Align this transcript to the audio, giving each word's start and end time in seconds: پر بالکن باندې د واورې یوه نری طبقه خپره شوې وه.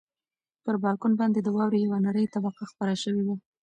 پر 0.63 0.75
بالکن 0.83 1.11
باندې 1.19 1.39
د 1.41 1.47
واورې 1.55 1.79
یوه 1.85 1.97
نری 2.05 2.25
طبقه 2.33 2.63
خپره 2.71 2.93
شوې 3.03 3.23
وه. 3.27 3.35